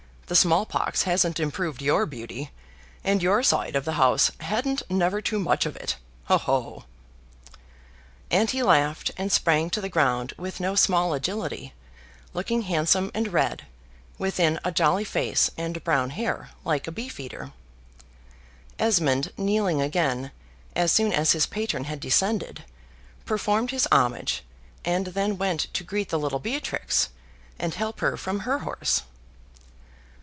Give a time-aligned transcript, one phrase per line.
[0.27, 2.51] The small pox hasn't improved your beauty,
[3.03, 6.85] and your side of the house hadn't never too much of it ho, ho!"
[8.31, 11.73] And he laughed, and sprang to the ground with no small agility,
[12.33, 13.65] looking handsome and red,
[14.17, 17.51] within a jolly face and brown hair, like a Beef eater;
[18.79, 20.31] Esmond kneeling again,
[20.77, 22.63] as soon as his patron had descended,
[23.25, 24.45] performed his homage,
[24.85, 27.09] and then went to greet the little Beatrix,
[27.59, 29.01] and help her from her horse.